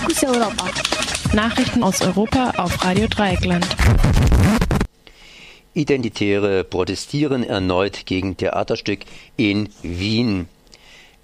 Fokus 0.00 0.24
Europa. 0.24 0.64
Nachrichten 1.34 1.82
aus 1.82 2.00
Europa 2.00 2.54
auf 2.56 2.82
Radio 2.82 3.06
Dreieckland. 3.06 3.66
Identitäre 5.74 6.64
protestieren 6.64 7.44
erneut 7.44 8.06
gegen 8.06 8.34
Theaterstück 8.34 9.00
in 9.36 9.68
Wien. 9.82 10.48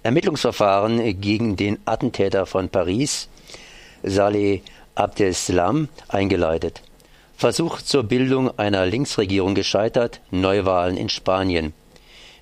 Ermittlungsverfahren 0.03 1.19
gegen 1.19 1.55
den 1.55 1.79
Attentäter 1.85 2.45
von 2.45 2.69
Paris, 2.69 3.29
Saleh 4.03 4.61
Abdeslam, 4.93 5.89
eingeleitet. 6.07 6.83
Versuch 7.35 7.81
zur 7.81 8.03
Bildung 8.03 8.59
einer 8.59 8.85
Linksregierung 8.85 9.55
gescheitert, 9.55 10.21
Neuwahlen 10.29 10.97
in 10.97 11.09
Spanien. 11.09 11.73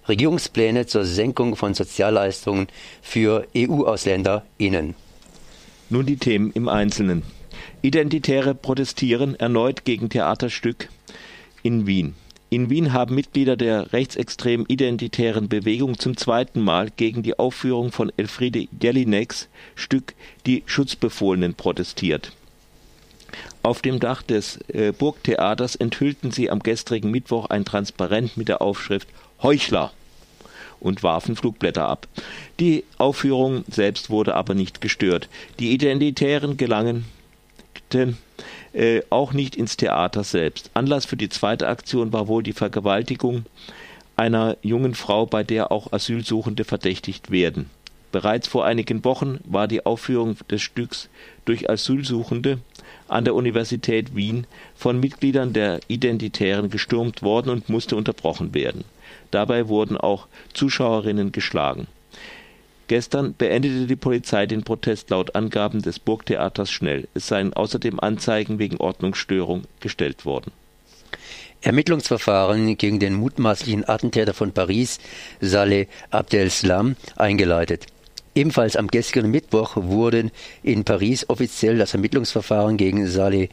Regierungspläne 0.10 0.86
zur 0.86 1.06
Senkung 1.06 1.56
von 1.56 1.74
Sozialleistungen 1.74 2.68
für 3.02 3.48
EU-AusländerInnen. 3.56 4.96
Nun 5.96 6.06
die 6.06 6.18
Themen 6.18 6.52
im 6.52 6.68
Einzelnen. 6.68 7.24
Identitäre 7.82 8.54
protestieren 8.54 9.34
erneut 9.36 9.86
gegen 9.86 10.10
Theaterstück 10.10 10.90
in 11.64 11.88
Wien. 11.88 12.16
In 12.50 12.70
Wien 12.70 12.92
haben 12.92 13.16
Mitglieder 13.16 13.56
der 13.56 13.94
rechtsextremen 13.94 14.66
identitären 14.68 15.48
Bewegung 15.48 15.98
zum 15.98 16.18
zweiten 16.18 16.60
Mal 16.60 16.90
gegen 16.90 17.24
die 17.24 17.40
Aufführung 17.40 17.94
von 17.94 18.12
Elfriede 18.18 18.68
Jelineks 18.78 19.48
Stück 19.76 20.16
Die 20.46 20.64
Schutzbefohlenen 20.66 21.54
protestiert. 21.54 22.34
Auf 23.64 23.82
dem 23.82 24.02
Dach 24.02 24.22
des 24.22 24.60
äh, 24.68 24.92
Burgtheaters 24.92 25.78
enthüllten 25.78 26.32
sie 26.32 26.50
am 26.50 26.60
gestrigen 26.60 27.10
Mittwoch 27.10 27.46
ein 27.46 27.64
Transparent 27.64 28.36
mit 28.36 28.50
der 28.50 28.62
Aufschrift 28.62 29.08
Heuchler 29.42 29.94
und 30.80 31.04
warfen 31.04 31.36
Flugblätter 31.36 31.88
ab. 31.88 32.08
Die 32.60 32.84
Aufführung 32.98 33.64
selbst 33.70 34.10
wurde 34.10 34.36
aber 34.36 34.54
nicht 34.54 34.82
gestört. 34.82 35.30
Die 35.60 35.72
Identitären 35.72 36.58
gelangen 36.58 37.06
äh, 38.74 39.02
auch 39.10 39.34
nicht 39.34 39.56
ins 39.56 39.78
Theater 39.78 40.24
selbst. 40.24 40.70
Anlass 40.74 41.06
für 41.06 41.18
die 41.18 41.30
zweite 41.30 41.68
Aktion 41.68 42.12
war 42.12 42.28
wohl 42.28 42.44
die 42.44 42.54
Vergewaltigung 42.54 43.46
einer 44.18 44.58
jungen 44.62 44.96
Frau, 44.96 45.26
bei 45.26 45.44
der 45.44 45.72
auch 45.72 45.94
Asylsuchende 45.94 46.64
verdächtigt 46.64 47.32
werden. 47.32 47.70
Bereits 48.12 48.48
vor 48.48 48.66
einigen 48.66 49.04
Wochen 49.04 49.40
war 49.44 49.68
die 49.68 49.86
Aufführung 49.86 50.38
des 50.50 50.62
Stücks 50.62 51.10
durch 51.44 51.70
Asylsuchende 51.70 52.60
an 53.08 53.26
der 53.26 53.36
Universität 53.36 54.16
Wien 54.16 54.48
von 54.76 55.00
Mitgliedern 55.00 55.52
der 55.52 55.80
Identitären 55.88 56.70
gestürmt 56.70 57.24
worden 57.24 57.50
und 57.50 57.70
musste 57.70 57.96
unterbrochen 57.96 58.54
werden. 58.54 58.86
Dabei 59.32 59.68
wurden 59.68 59.98
auch 59.98 60.28
Zuschauerinnen 60.54 61.32
geschlagen. 61.32 61.88
Gestern 62.88 63.34
beendete 63.36 63.88
die 63.88 63.96
Polizei 63.96 64.46
den 64.46 64.64
Protest 64.64 65.10
laut 65.10 65.36
Angaben 65.36 65.82
des 65.82 65.98
Burgtheaters 65.98 66.70
schnell. 66.70 67.08
Es 67.16 67.28
seien 67.28 67.54
außerdem 67.54 68.00
Anzeigen 68.00 68.60
wegen 68.60 68.78
Ordnungsstörung 68.78 69.64
gestellt 69.80 70.26
worden. 70.26 70.52
Ermittlungsverfahren 71.62 72.78
gegen 72.78 73.00
den 73.00 73.16
mutmaßlichen 73.16 73.90
Attentäter 73.90 74.36
von 74.36 74.52
Paris, 74.52 75.00
Saleh 75.42 75.88
Abdeslam, 76.12 76.96
eingeleitet. 77.16 77.88
Ebenfalls 78.38 78.76
am 78.76 78.88
gestrigen 78.88 79.32
Mittwoch 79.32 79.78
wurde 79.78 80.30
in 80.62 80.84
Paris 80.84 81.30
offiziell 81.30 81.78
das 81.78 81.94
Ermittlungsverfahren 81.94 82.76
gegen 82.76 83.08
Saleh 83.08 83.48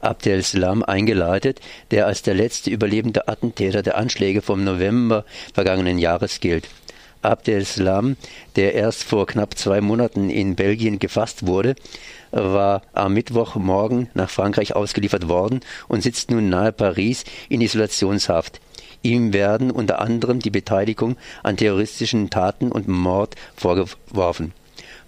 Abdeslam 0.00 0.82
eingeleitet, 0.82 1.60
der 1.92 2.06
als 2.08 2.22
der 2.22 2.34
letzte 2.34 2.70
überlebende 2.70 3.28
Attentäter 3.28 3.82
der 3.82 3.96
Anschläge 3.96 4.42
vom 4.42 4.64
November 4.64 5.24
vergangenen 5.54 5.98
Jahres 5.98 6.40
gilt. 6.40 6.68
Abdeslam, 7.22 8.16
der 8.56 8.74
erst 8.74 9.04
vor 9.04 9.26
knapp 9.26 9.56
zwei 9.56 9.80
Monaten 9.80 10.28
in 10.30 10.56
Belgien 10.56 10.98
gefasst 10.98 11.46
wurde, 11.46 11.76
war 12.32 12.82
am 12.92 13.14
Mittwochmorgen 13.14 14.10
nach 14.14 14.30
Frankreich 14.30 14.74
ausgeliefert 14.74 15.28
worden 15.28 15.60
und 15.86 16.02
sitzt 16.02 16.32
nun 16.32 16.48
nahe 16.48 16.72
Paris 16.72 17.24
in 17.48 17.60
Isolationshaft. 17.60 18.60
Ihm 19.04 19.34
werden 19.34 19.70
unter 19.70 20.00
anderem 20.00 20.40
die 20.40 20.50
Beteiligung 20.50 21.16
an 21.42 21.58
terroristischen 21.58 22.30
Taten 22.30 22.72
und 22.72 22.88
Mord 22.88 23.34
vorgeworfen. 23.54 24.54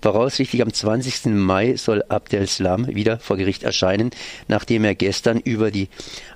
Voraussichtlich 0.03 0.61
am 0.61 0.71
20. 0.71 1.25
Mai 1.34 1.77
soll 1.77 2.05
Abdeslam 2.11 2.95
wieder 2.95 3.19
vor 3.19 3.39
Gericht 3.39 3.62
erscheinen, 3.62 4.11
nachdem 4.49 4.84
er 4.84 4.95
gestern 4.95 5.41
über 5.41 5.71
die 5.71 5.89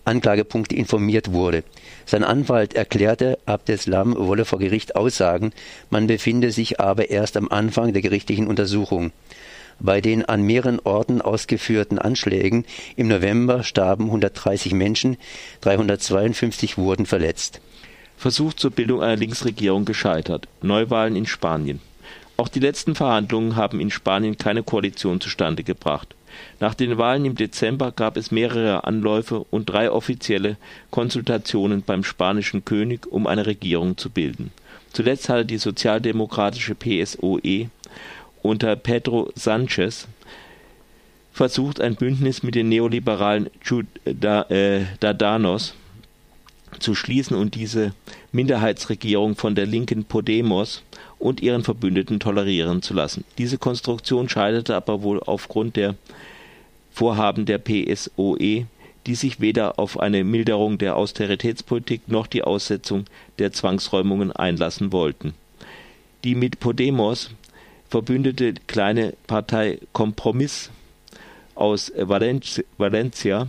Anklagepunkte 0.07 0.75
informiert 0.75 1.33
wurde. 1.33 1.63
Sein 2.07 2.25
Anwalt 2.25 2.73
erklärte, 2.73 3.39
Abdeslam 3.45 4.17
wolle 4.17 4.47
vor 4.47 4.59
Gericht 4.59 4.97
aussagen, 4.97 5.53
man 5.91 6.07
befinde 6.07 6.53
sich 6.53 6.81
aber 6.81 7.11
erst 7.11 7.37
am 7.37 7.49
Anfang 7.49 7.93
der 7.93 8.01
gerichtlichen 8.01 8.47
Untersuchung. 8.47 9.13
Bei 9.83 10.03
den 10.03 10.27
an 10.27 10.43
mehreren 10.43 10.79
Orten 10.81 11.23
ausgeführten 11.23 11.99
Anschlägen 11.99 12.67
im 12.97 13.09
November 13.09 13.63
starben 13.63 14.05
130 14.05 14.75
Menschen, 14.75 15.17
352 15.63 16.77
wurden 16.77 17.07
verletzt. 17.07 17.63
Versuch 18.19 18.53
zur 18.53 18.73
Bildung 18.73 19.03
einer 19.03 19.17
Linksregierung 19.17 19.87
gescheitert. 19.87 20.49
Neuwahlen 20.61 21.17
in 21.17 21.25
Spanien. 21.25 21.81
Auch 22.37 22.49
die 22.49 22.61
letzten 22.61 22.95
Verhandlungen 22.95 23.57
haben 23.57 23.81
in 23.81 23.91
Spanien 23.91 24.37
keine 24.37 24.63
Koalition 24.63 25.21
zustande 25.23 25.65
gebracht. 25.65 26.15
Nach 26.59 26.75
den 26.75 26.99
Wahlen 26.99 27.25
im 27.25 27.35
Dezember 27.35 27.91
gab 27.91 28.19
es 28.19 28.31
mehrere 28.31 28.85
Anläufe 28.85 29.47
und 29.51 29.71
drei 29.71 29.91
offizielle 29.91 30.59
Konsultationen 30.91 31.83
beim 31.83 32.05
spanischen 32.05 32.67
König, 32.67 33.07
um 33.11 33.27
eine 33.27 33.47
Regierung 33.47 33.97
zu 33.97 34.11
bilden. 34.11 34.53
Zuletzt 34.93 35.31
hatte 35.31 35.47
die 35.47 35.59
sozialdemokratische 35.59 36.75
PSOE 36.75 37.71
unter 38.43 38.77
Pedro 38.77 39.31
Sanchez 39.35 40.07
versucht, 41.33 41.81
ein 41.81 41.97
Bündnis 41.97 42.43
mit 42.43 42.55
den 42.55 42.69
neoliberalen 42.69 43.49
Ciudadanos 43.65 45.75
zu 46.79 46.95
schließen 46.95 47.37
und 47.37 47.55
diese 47.55 47.93
Minderheitsregierung 48.33 49.37
von 49.37 49.55
der 49.55 49.67
linken 49.67 50.05
Podemos 50.05 50.83
und 51.19 51.41
ihren 51.41 51.65
Verbündeten 51.65 52.21
tolerieren 52.21 52.83
zu 52.83 52.95
lassen. 52.95 53.25
Diese 53.39 53.59
Konstruktion 53.59 54.29
scheiterte 54.29 54.77
aber 54.77 55.03
wohl 55.03 55.21
aufgrund 55.21 55.77
der 55.77 55.97
Vorhaben 56.93 57.47
der 57.47 57.59
PSOE, 57.59 58.67
die 59.07 59.15
sich 59.15 59.41
weder 59.41 59.79
auf 59.79 59.99
eine 59.99 60.25
Milderung 60.25 60.79
der 60.79 60.97
Austeritätspolitik 60.97 62.09
noch 62.09 62.27
die 62.27 62.43
Aussetzung 62.43 63.07
der 63.39 63.53
Zwangsräumungen 63.53 64.33
einlassen 64.33 64.93
wollten. 64.93 65.35
Die 66.25 66.35
mit 66.35 66.61
Podemos 66.61 67.31
verbündete 67.91 68.55
kleine 68.67 69.15
Partei 69.27 69.79
Kompromiss 69.93 70.71
aus 71.55 71.93
Valencia 71.97 73.49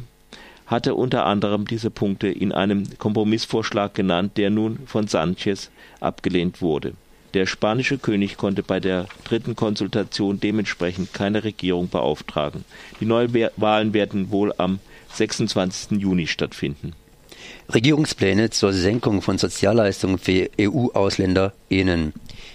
hatte 0.66 0.96
unter 0.96 1.26
anderem 1.26 1.66
diese 1.66 1.90
Punkte 1.90 2.28
in 2.28 2.52
einem 2.52 2.98
Kompromissvorschlag 2.98 3.94
genannt, 3.94 4.38
der 4.38 4.50
nun 4.50 4.80
von 4.86 5.08
Sanchez 5.08 5.70
abgelehnt 6.00 6.62
wurde 6.62 6.94
der 7.34 7.46
spanische 7.46 7.98
König 7.98 8.38
konnte 8.38 8.64
bei 8.64 8.80
der 8.80 9.08
dritten 9.24 9.56
Konsultation 9.56 10.40
dementsprechend 10.40 11.14
keine 11.14 11.44
Regierung 11.44 11.90
beauftragen. 11.90 12.66
Die 13.00 13.06
Neuwahlen 13.06 13.94
werden 13.94 14.32
wohl 14.32 14.54
am 14.58 14.80
26. 15.14 16.00
Juni 16.00 16.28
stattfinden. 16.28 16.94
Regierungspläne 17.74 18.50
zur 18.50 18.74
Senkung 18.74 19.22
von 19.22 19.38
Sozialleistungen 19.38 20.18
für 20.18 20.50
EU-AusländerInnen. 20.60 22.14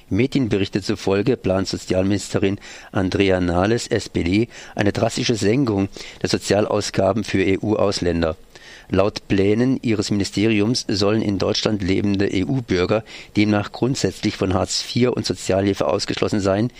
Medienberichte 0.08 0.82
zufolge 0.82 1.36
plant 1.36 1.68
Sozialministerin 1.68 2.58
Andrea 2.92 3.40
Nahles, 3.40 3.88
SPD, 3.88 4.48
eine 4.74 4.92
drastische 4.92 5.34
Senkung 5.34 5.88
der 6.22 6.28
Sozialausgaben 6.28 7.24
für 7.24 7.44
EU-Ausländer. 7.44 8.36
Laut 8.88 9.26
Plänen 9.26 9.80
ihres 9.82 10.12
Ministeriums 10.12 10.84
sollen 10.86 11.20
in 11.20 11.38
Deutschland 11.38 11.82
lebende 11.82 12.28
EU-Bürger 12.32 13.02
demnach 13.36 13.72
grundsätzlich 13.72 14.36
von 14.36 14.54
Hartz 14.54 14.84
IV 14.94 15.10
und 15.10 15.26
Sozialhilfe 15.26 15.88
ausgeschlossen 15.88 16.38
sein, 16.38 16.70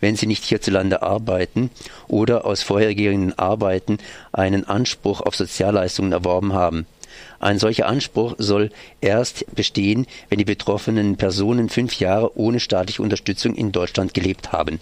wenn 0.00 0.14
sie 0.14 0.26
nicht 0.26 0.44
hierzulande 0.44 1.02
arbeiten 1.02 1.70
oder 2.06 2.44
aus 2.44 2.62
vorhergehenden 2.62 3.36
Arbeiten 3.36 3.98
einen 4.32 4.64
Anspruch 4.64 5.20
auf 5.20 5.34
Sozialleistungen 5.34 6.12
erworben 6.12 6.52
haben. 6.52 6.86
Ein 7.38 7.58
solcher 7.58 7.86
Anspruch 7.86 8.34
soll 8.38 8.70
erst 9.00 9.44
bestehen, 9.54 10.06
wenn 10.28 10.38
die 10.38 10.44
betroffenen 10.44 11.16
Personen 11.16 11.68
fünf 11.68 11.98
Jahre 11.98 12.36
ohne 12.36 12.60
staatliche 12.60 13.02
Unterstützung 13.02 13.54
in 13.54 13.72
Deutschland 13.72 14.14
gelebt 14.14 14.52
haben 14.52 14.80